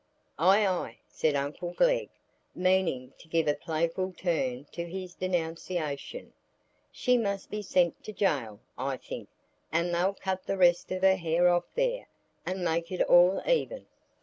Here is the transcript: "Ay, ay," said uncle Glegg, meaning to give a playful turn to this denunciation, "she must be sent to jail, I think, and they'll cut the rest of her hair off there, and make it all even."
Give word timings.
"Ay, 0.39 0.65
ay," 0.65 0.97
said 1.07 1.35
uncle 1.35 1.73
Glegg, 1.73 2.09
meaning 2.55 3.13
to 3.19 3.27
give 3.27 3.47
a 3.47 3.53
playful 3.53 4.11
turn 4.13 4.65
to 4.71 4.83
this 4.83 5.13
denunciation, 5.13 6.33
"she 6.91 7.19
must 7.19 7.51
be 7.51 7.61
sent 7.61 8.03
to 8.03 8.11
jail, 8.11 8.59
I 8.79 8.97
think, 8.97 9.29
and 9.71 9.93
they'll 9.93 10.15
cut 10.15 10.47
the 10.47 10.57
rest 10.57 10.91
of 10.91 11.03
her 11.03 11.17
hair 11.17 11.49
off 11.49 11.65
there, 11.75 12.07
and 12.47 12.65
make 12.65 12.91
it 12.91 13.03
all 13.03 13.43
even." 13.47 13.85